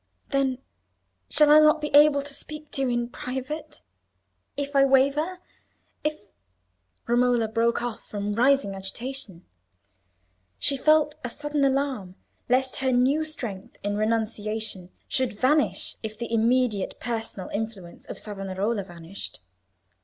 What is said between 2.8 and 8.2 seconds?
you in private? if I waver, if—" Romola broke off